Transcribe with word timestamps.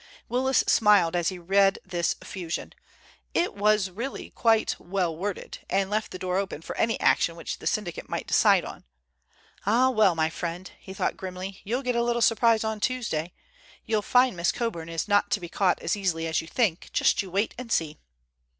Willis 0.27 0.63
smiled 0.65 1.15
as 1.15 1.29
he 1.29 1.37
read 1.37 1.77
this 1.85 2.15
effusion. 2.23 2.73
It 3.35 3.53
was 3.53 3.91
really 3.91 4.31
quite 4.31 4.75
well 4.79 5.15
worded, 5.15 5.59
and 5.69 5.91
left 5.91 6.09
the 6.09 6.17
door 6.17 6.37
open 6.37 6.63
for 6.63 6.75
any 6.75 6.99
action 6.99 7.35
which 7.35 7.59
the 7.59 7.67
syndicate 7.67 8.09
might 8.09 8.25
decide 8.25 8.65
on. 8.65 8.83
"Ah, 9.63 9.91
well, 9.91 10.15
my 10.15 10.31
friend," 10.31 10.71
he 10.79 10.91
thought 10.95 11.17
grimly, 11.17 11.61
"you'll 11.63 11.83
get 11.83 11.95
a 11.95 12.01
little 12.03 12.19
surprise 12.23 12.63
on 12.63 12.79
Tuesday. 12.79 13.31
You'll 13.85 14.01
find 14.01 14.35
Miss 14.35 14.51
Coburn 14.51 14.89
is 14.89 15.07
not 15.07 15.29
to 15.29 15.39
be 15.39 15.49
caught 15.49 15.79
as 15.83 15.95
easily 15.95 16.25
as 16.25 16.41
you 16.41 16.47
think. 16.47 16.89
Just 16.91 17.21
you 17.21 17.29
wait 17.29 17.53
and 17.59 17.71
see." 17.71 17.99